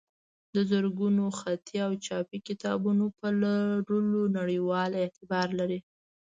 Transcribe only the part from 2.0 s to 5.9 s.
چاپي کتابونو په لرلو نړیوال اعتبار لري.